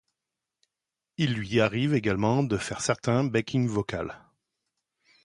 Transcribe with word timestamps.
Il 1.17 1.35
lui 1.35 1.59
arrive 1.59 1.93
également 1.93 2.41
de 2.41 2.57
faire 2.57 2.81
certains 2.81 3.23
backing 3.23 3.67
vocal. 3.67 4.17